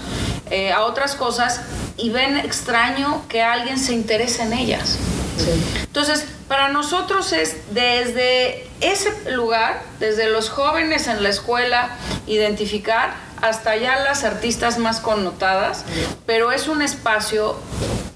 [0.51, 1.63] eh, a otras cosas
[1.97, 4.99] y ven extraño que alguien se interese en ellas.
[5.37, 5.51] Sí.
[5.83, 11.91] Entonces, para nosotros es desde ese lugar, desde los jóvenes en la escuela,
[12.29, 15.85] identificar hasta ya las artistas más connotadas,
[16.27, 17.57] pero es un espacio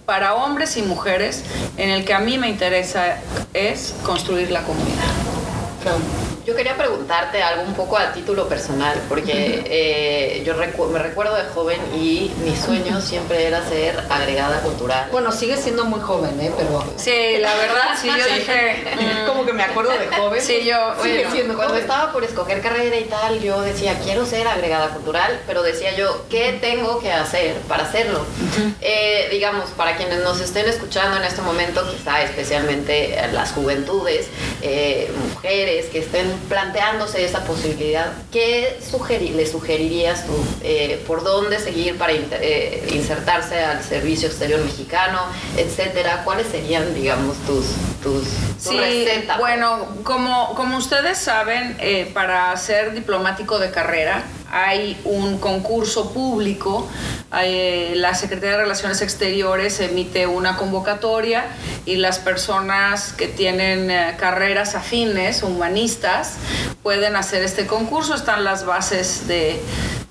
[0.06, 1.44] para hombres y mujeres
[1.76, 3.18] en el que a mí me interesa
[3.54, 6.29] es construir la comunidad.
[6.50, 11.36] Yo quería preguntarte algo un poco a título personal, porque eh, yo recu me recuerdo
[11.36, 15.08] de joven y mi sueño siempre era ser agregada cultural.
[15.12, 16.50] Bueno, sigue siendo muy joven, ¿eh?
[16.56, 16.84] Pero...
[16.96, 18.82] Sí, la verdad, sí, yo dije...
[18.96, 20.42] Mm, como que me acuerdo de joven.
[20.42, 20.96] Sí, yo...
[20.98, 21.82] Bueno, siendo cuando joven.
[21.82, 26.24] estaba por escoger carrera y tal, yo decía, quiero ser agregada cultural, pero decía yo,
[26.28, 28.18] ¿qué tengo que hacer para hacerlo?
[28.18, 28.74] Uh -huh.
[28.80, 34.26] eh, digamos, para quienes nos estén escuchando en este momento, quizá especialmente las juventudes,
[34.62, 40.32] eh, mujeres que estén planteándose esa posibilidad, ¿qué sugeri le sugerirías tú?
[40.62, 45.20] Eh, ¿Por dónde seguir para eh, insertarse al servicio exterior mexicano,
[45.56, 46.22] etcétera?
[46.24, 47.66] ¿Cuáles serían, digamos, tus,
[48.02, 48.24] tus,
[48.62, 49.38] tu sí, receta?
[49.38, 56.88] Bueno, como, como ustedes saben, eh, para ser diplomático de carrera hay un concurso público,
[57.30, 61.44] la Secretaría de Relaciones Exteriores emite una convocatoria
[61.86, 66.34] y las personas que tienen eh, carreras afines, humanistas,
[66.82, 68.14] pueden hacer este concurso.
[68.14, 69.60] Están las bases de,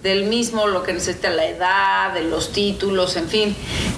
[0.01, 3.55] del mismo, lo que necesita la edad, de los títulos, en fin,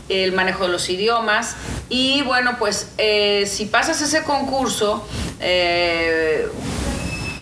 [0.09, 1.55] el manejo de los idiomas.
[1.89, 5.07] Y bueno, pues eh, si pasas ese concurso,
[5.39, 6.47] eh,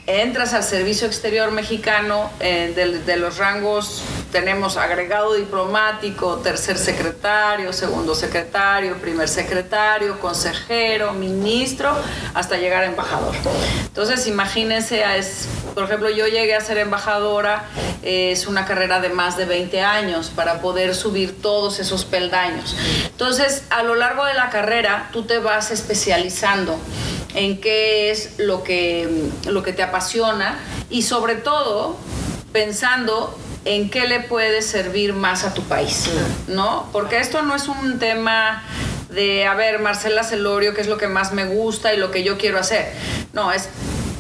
[0.10, 2.74] entras al Servicio Exterior Mexicano eh,
[3.06, 11.96] de, los rangos, tenemos agregado diplomático, tercer secretario, segundo secretario, primer secretario, consejero, ministro,
[12.34, 13.36] hasta llegar a embajador.
[13.86, 17.66] Entonces, imagínense, es, por ejemplo, yo llegué a ser embajadora,
[18.02, 22.76] eh, es una carrera de más de 20 años para poder subir todos esos peldaños.
[23.06, 26.80] Entonces, a lo largo de la carrera, tú te vas especializando
[27.36, 31.98] en qué es lo que, lo que te apasiona y sobre todo
[32.52, 36.10] pensando en qué le puede servir más a tu país,
[36.48, 36.90] ¿no?
[36.92, 38.64] Porque esto no es un tema
[39.10, 42.24] de, a ver, Marcela Celorio, qué es lo que más me gusta y lo que
[42.24, 42.92] yo quiero hacer.
[43.34, 43.70] No, es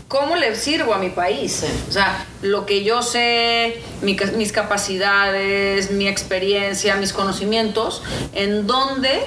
[0.09, 1.63] cómo le sirvo a mi país.
[1.87, 8.01] O sea, lo que yo sé, mi, mis capacidades, mi experiencia, mis conocimientos,
[8.33, 9.21] en dónde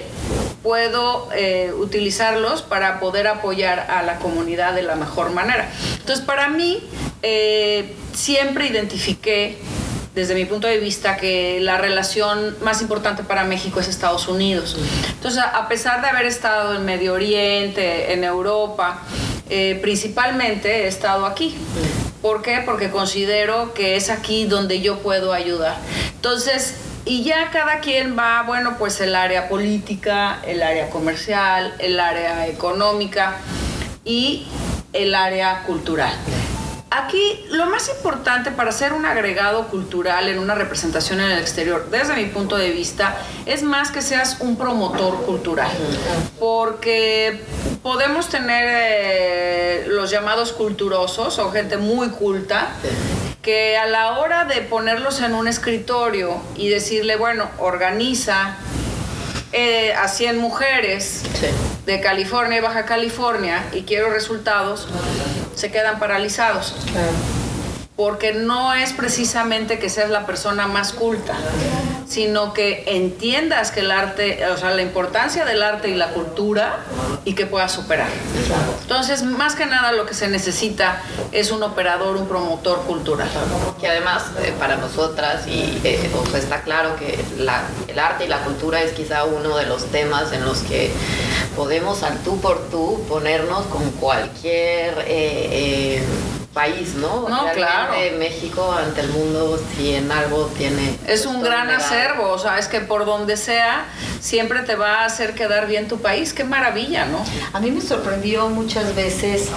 [0.62, 5.70] puedo eh, utilizarlos para poder apoyar a la comunidad de la mejor manera.
[5.98, 6.82] Entonces, para mí,
[7.22, 9.58] eh, siempre identifiqué
[10.16, 14.76] desde mi punto de vista que la relación más importante para México es Estados Unidos.
[15.14, 19.02] Entonces, a pesar de haber estado en Medio Oriente, en Europa,
[19.54, 21.54] eh, principalmente he estado aquí.
[22.22, 22.62] ¿Por qué?
[22.64, 25.76] Porque considero que es aquí donde yo puedo ayudar.
[26.14, 32.00] Entonces, y ya cada quien va, bueno, pues el área política, el área comercial, el
[32.00, 33.36] área económica
[34.06, 34.46] y
[34.94, 36.14] el área cultural.
[36.94, 41.88] Aquí lo más importante para ser un agregado cultural en una representación en el exterior,
[41.90, 45.70] desde mi punto de vista, es más que seas un promotor cultural.
[46.38, 47.40] Porque
[47.82, 52.68] podemos tener eh, los llamados culturosos o gente muy culta
[53.40, 58.58] que a la hora de ponerlos en un escritorio y decirle, bueno, organiza
[59.52, 61.46] eh, a 100 mujeres sí.
[61.86, 64.88] de California y Baja California y quiero resultados,
[65.54, 66.74] se quedan paralizados.
[66.90, 67.41] Claro.
[68.02, 71.36] Porque no es precisamente que seas la persona más culta,
[72.04, 76.80] sino que entiendas que el arte, o sea, la importancia del arte y la cultura
[77.24, 78.08] y que puedas superar.
[78.80, 83.28] Entonces, más que nada lo que se necesita es un operador, un promotor cultural.
[83.80, 87.20] Que además, eh, para nosotras, y eh, está claro que
[87.86, 90.90] el arte y la cultura es quizá uno de los temas en los que
[91.54, 95.04] podemos al tú por tú ponernos con cualquier...
[95.06, 96.02] Eh,
[96.52, 97.28] país, ¿no?
[97.28, 98.18] No, Realmente claro.
[98.18, 100.98] México ante el mundo, si en algo tiene...
[101.06, 103.86] Es un gran acervo, o sea, es que por donde sea,
[104.20, 106.32] siempre te va a hacer quedar bien tu país.
[106.32, 107.24] Qué maravilla, ¿no?
[107.52, 109.48] A mí me sorprendió muchas veces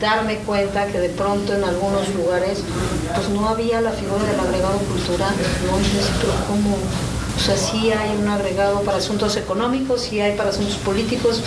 [0.00, 2.62] darme cuenta que de pronto en algunos lugares
[3.14, 5.34] pues no había la figura del agregado cultural,
[5.66, 5.80] ¿no?
[5.80, 6.76] Y ¿cómo?
[7.34, 11.42] O sea, sí hay un agregado para asuntos económicos, sí hay para asuntos políticos,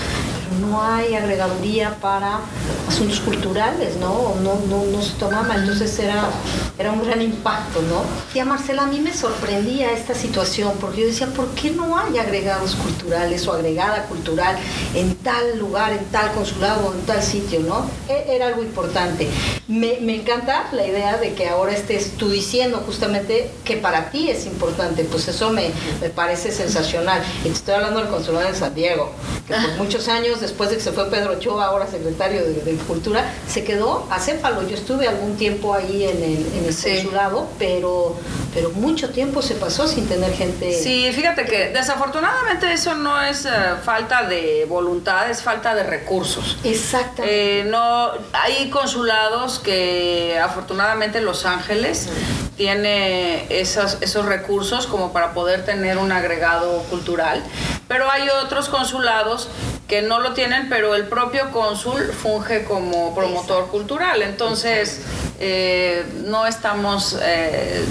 [0.62, 2.39] no hay agregaduría para
[2.88, 4.36] asuntos culturales, ¿no?
[4.41, 6.30] No, no, no se tomaba, entonces era,
[6.78, 8.04] era un gran impacto, ¿no?
[8.34, 11.98] Y a Marcela, a mí me sorprendía esta situación, porque yo decía, ¿por qué no
[11.98, 14.56] hay agregados culturales o agregada cultural
[14.93, 17.89] en tal lugar, en tal consulado o en tal sitio, ¿no?
[18.08, 19.28] E- Era algo importante.
[19.68, 24.30] Me, me encanta la idea de que ahora estés tú diciendo justamente que para ti
[24.30, 25.72] es importante, pues eso me,
[26.02, 27.22] me parece sensacional.
[27.43, 29.12] Y te estoy hablando del consulado de San Diego,
[29.48, 32.76] que por muchos años, después de que se fue Pedro Ochoa, ahora secretario de, de
[32.86, 34.68] Cultura, se quedó acéfalo.
[34.68, 36.96] Yo estuve algún tiempo ahí en el, en el Sí.
[36.96, 38.16] consulado, pero,
[38.54, 40.72] pero mucho tiempo se pasó sin tener gente.
[40.74, 43.50] Sí, fíjate que desafortunadamente eso no es eh,
[43.84, 46.58] falta de voluntad, es falta de recursos.
[46.64, 47.62] Exactamente.
[47.62, 52.10] Eh, no, hay consulados que afortunadamente Los Ángeles
[52.58, 57.44] tiene esos, esos recursos como para poder tener un agregado cultural,
[57.88, 59.50] pero hay otros consulados
[59.88, 65.02] que no lo tienen, pero el propio cónsul funge como promotor cultural, entonces
[65.40, 67.18] eh, no estamos...
[67.22, 67.84] eh,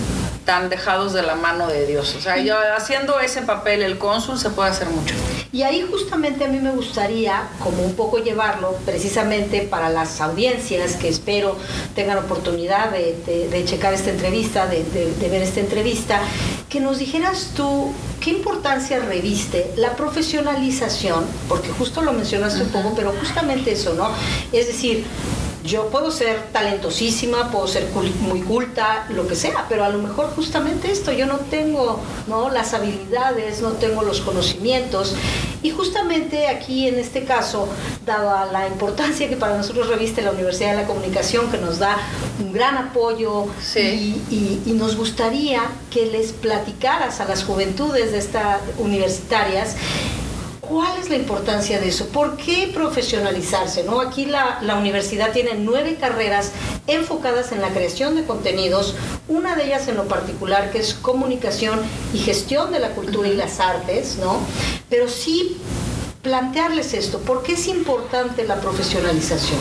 [0.44, 2.14] tan dejados de la mano de Dios.
[2.16, 5.14] O sea, yo haciendo ese papel el cónsul se puede hacer mucho.
[5.54, 10.96] Y ahí justamente a mí me gustaría como un poco llevarlo precisamente para las audiencias
[10.96, 11.56] que espero
[11.94, 16.20] tengan oportunidad de, de- de checar esta entrevista, de, de- de ver esta entrevista,
[16.68, 22.92] que nos dijeras tú qué importancia reviste la profesionalización, porque justo lo mencionaste un poco,
[22.96, 24.08] pero justamente eso, ¿no?
[24.52, 25.04] Es decir,
[25.64, 29.98] yo puedo ser talentosísima, puedo ser cul- muy culta, lo que sea, pero a lo
[29.98, 32.50] mejor justamente esto, yo no tengo ¿no?
[32.50, 35.14] las habilidades, no tengo los conocimientos.
[35.62, 37.66] Y justamente aquí en este caso,
[38.04, 41.96] dada la importancia que para nosotros reviste la Universidad de la Comunicación, que nos da
[42.40, 44.20] un gran apoyo Sí.
[44.30, 49.76] y, y- y nos gustaría que les platicaras a las juventudes de estas universitarias
[50.74, 52.08] ¿Cuál es la importancia de eso?
[52.08, 53.84] ¿Por qué profesionalizarse?
[53.84, 54.00] ¿no?
[54.00, 56.50] Aquí la, la universidad tiene nueve carreras
[56.88, 58.96] enfocadas en la creación de contenidos,
[59.28, 61.78] una de ellas en lo particular que es comunicación
[62.12, 64.40] y gestión de la cultura y las artes, ¿no?
[64.90, 65.58] Pero sí
[66.22, 69.60] plantearles esto, ¿por qué es importante la profesionalización?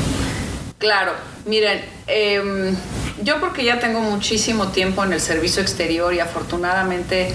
[0.80, 1.12] Claro,
[1.46, 2.76] miren, em,
[3.22, 7.32] yo porque ya tengo muchísimo tiempo en el servicio exterior y afortunadamente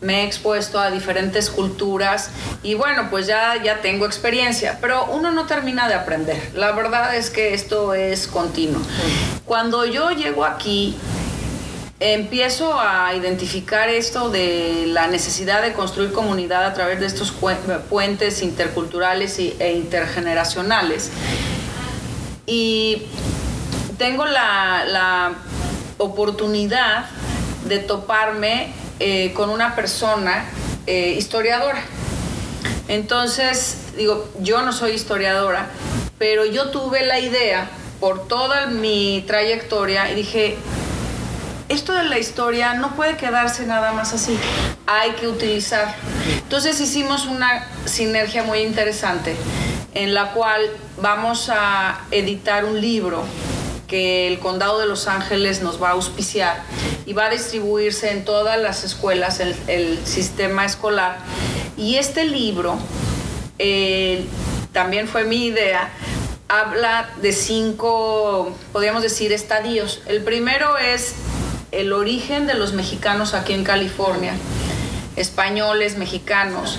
[0.00, 2.30] me he expuesto a diferentes culturas
[2.62, 6.52] y bueno, pues ya, ya tengo experiencia, pero uno no termina de aprender.
[6.54, 8.80] La verdad es que esto es continuo.
[9.44, 10.96] Cuando yo llego aquí,
[11.98, 17.32] empiezo a identificar esto de la necesidad de construir comunidad a través de estos
[17.88, 21.10] puentes interculturales e intergeneracionales.
[22.44, 23.02] Y
[23.98, 25.32] tengo la, la
[25.98, 27.06] oportunidad
[27.66, 30.44] de toparme eh, con una persona
[30.86, 31.82] eh, historiadora.
[32.88, 35.68] Entonces, digo, yo no soy historiadora,
[36.18, 37.68] pero yo tuve la idea
[38.00, 40.56] por toda mi trayectoria y dije,
[41.68, 44.38] esto de la historia no puede quedarse nada más así,
[44.86, 45.94] hay que utilizar.
[46.42, 49.34] Entonces hicimos una sinergia muy interesante
[49.94, 50.60] en la cual
[51.00, 53.24] vamos a editar un libro
[53.86, 56.62] que el condado de Los Ángeles nos va a auspiciar
[57.06, 61.18] y va a distribuirse en todas las escuelas, el, el sistema escolar.
[61.76, 62.78] Y este libro,
[63.58, 64.24] eh,
[64.72, 65.90] también fue mi idea,
[66.48, 70.02] habla de cinco, podríamos decir, estadios.
[70.06, 71.14] El primero es
[71.72, 74.34] el origen de los mexicanos aquí en California,
[75.16, 76.78] españoles, mexicanos.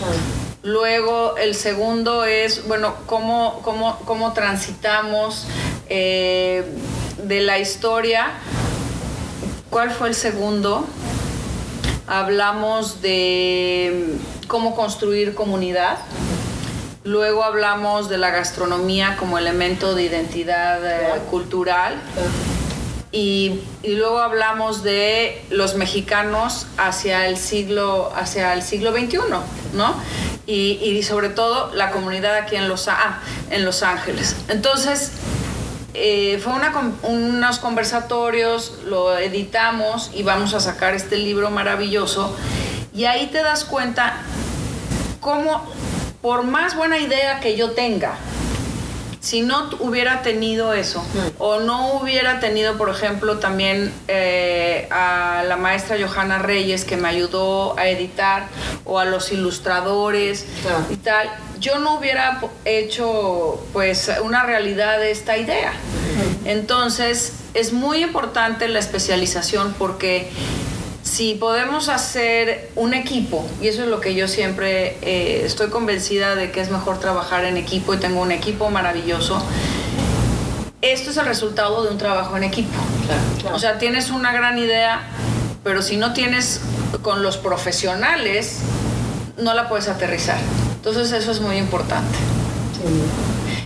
[0.64, 5.46] Luego el segundo es, bueno, cómo, cómo, cómo transitamos
[5.90, 6.64] eh,
[7.24, 8.32] de la historia.
[9.70, 10.86] ¿Cuál fue el segundo?
[12.08, 14.16] Hablamos de
[14.48, 15.98] cómo construir comunidad.
[17.04, 21.96] Luego hablamos de la gastronomía como elemento de identidad eh, cultural.
[23.12, 29.18] Y, y luego hablamos de los mexicanos hacia el siglo, hacia el siglo XXI,
[29.74, 29.96] ¿no?
[30.46, 33.20] Y, y sobre todo la comunidad aquí en Los, ah,
[33.50, 34.36] en los Ángeles.
[34.50, 35.12] Entonces,
[35.94, 36.74] eh, fue una,
[37.04, 42.36] unos conversatorios, lo editamos y vamos a sacar este libro maravilloso.
[42.94, 44.18] Y ahí te das cuenta
[45.20, 45.64] cómo,
[46.22, 48.18] por más buena idea que yo tenga,
[49.20, 51.04] si no hubiera tenido eso,
[51.38, 57.10] o no hubiera tenido, por ejemplo, también eh, a la maestra Johanna Reyes que me
[57.10, 58.48] ayudó a editar,
[58.86, 60.46] o a los ilustradores
[60.90, 61.30] y tal,
[61.60, 65.74] yo no hubiera hecho pues una realidad de esta idea.
[66.46, 70.30] Entonces, es muy importante la especialización porque
[71.04, 76.36] si podemos hacer un equipo, y eso es lo que yo siempre eh, estoy convencida
[76.36, 79.42] de que es mejor trabajar en equipo y tengo un equipo maravilloso,
[80.82, 82.78] esto es el resultado de un trabajo en equipo.
[83.54, 85.02] O sea, tienes una gran idea,
[85.64, 86.62] pero si no tienes
[87.02, 88.60] con los profesionales,
[89.38, 90.38] no la puedes aterrizar.
[90.88, 92.18] Entonces eso es muy importante.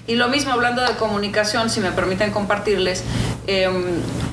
[0.08, 3.04] Y lo mismo hablando de comunicación, si me permiten compartirles,
[3.46, 3.84] em,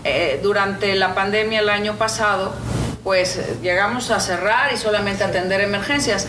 [0.05, 2.55] eh, durante la pandemia el año pasado,
[3.05, 6.29] pues llegamos a cerrar y solamente atender emergencias,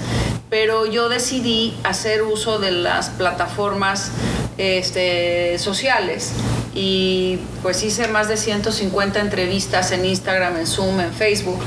[0.49, 4.11] pero yo decidí hacer uso de las plataformas
[4.57, 6.33] este, sociales.
[6.75, 11.63] Y pues hice más de 150 entrevistas en Instagram, en Zoom, en Facebook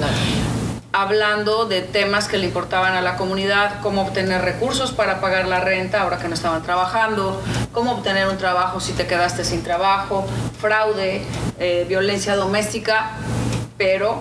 [0.93, 5.61] hablando de temas que le importaban a la comunidad, cómo obtener recursos para pagar la
[5.61, 7.41] renta ahora que no estaban trabajando,
[7.73, 10.27] cómo obtener un trabajo si te quedaste sin trabajo,
[10.61, 11.23] fraude,
[11.59, 13.13] eh, violencia doméstica,
[13.79, 14.21] pero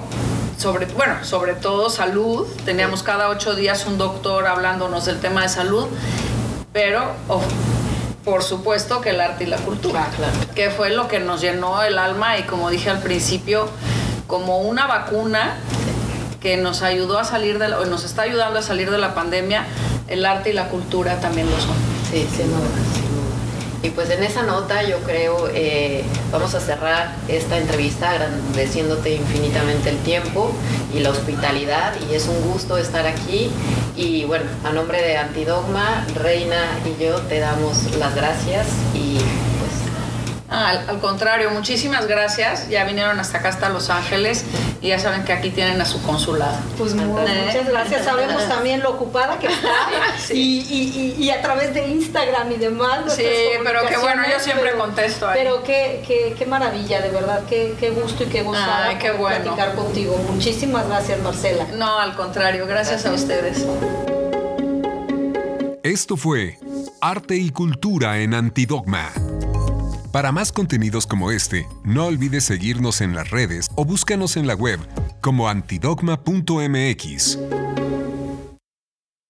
[0.57, 2.47] sobre, bueno, sobre todo salud.
[2.63, 5.87] Teníamos cada ocho días un doctor hablándonos del tema de salud,
[6.71, 7.15] pero
[8.23, 11.83] por supuesto que el arte y la cultura, ah, que fue lo que nos llenó
[11.83, 13.67] el alma y como dije al principio,
[14.27, 15.57] como una vacuna
[16.41, 19.65] que nos ayudó a salir de la, nos está ayudando a salir de la pandemia,
[20.07, 21.75] el arte y la cultura también lo son.
[22.11, 22.67] Sí, sin duda,
[23.83, 29.89] Y pues en esa nota yo creo eh, vamos a cerrar esta entrevista agradeciéndote infinitamente
[29.91, 30.51] el tiempo
[30.93, 33.51] y la hospitalidad y es un gusto estar aquí
[33.95, 39.19] y bueno, a nombre de Antidogma, Reina y yo te damos las gracias y
[40.53, 42.67] Ah, al, contrario, muchísimas gracias.
[42.67, 44.43] Ya vinieron hasta acá, hasta Los Ángeles,
[44.81, 46.57] y ya saben que aquí tienen a su consulado.
[46.77, 48.03] Pues muchas gracias.
[48.03, 49.69] Sabemos también lo ocupada que está
[50.33, 53.15] y, a través de Instagram y demás.
[53.15, 53.23] Sí,
[53.63, 55.39] pero qué bueno, yo siempre contesto ahí.
[55.41, 59.43] Pero qué, qué, maravilla, de verdad, qué, qué gusto y qué Ay, qué bueno.
[59.43, 60.17] platicar contigo.
[60.29, 61.65] Muchísimas gracias, Marcela.
[61.75, 63.65] No, al contrario, gracias a ustedes.
[65.83, 66.57] Esto fue
[66.99, 69.11] Arte y Cultura en Antidogma.
[70.11, 74.55] Para más contenidos como este, no olvides seguirnos en las redes o búscanos en la
[74.55, 74.79] web
[75.21, 77.37] como antidogma.mx.